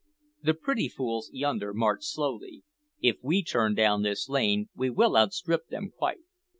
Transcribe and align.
The 0.41 0.55
pretty 0.55 0.89
fools 0.89 1.29
yonder 1.31 1.75
march 1.75 2.05
slowly; 2.05 2.63
if 3.03 3.17
we 3.21 3.43
turn 3.43 3.75
down 3.75 4.01
this 4.01 4.27
lane, 4.29 4.67
we 4.75 4.89
will 4.89 5.15
outstrip 5.15 5.67
them 5.67 5.91
quite." 5.95 6.21